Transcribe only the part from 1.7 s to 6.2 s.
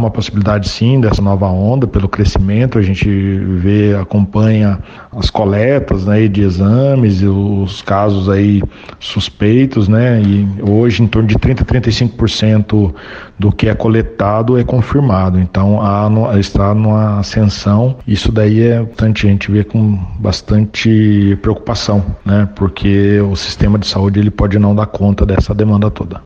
pelo crescimento. A gente vê, acompanha as coletas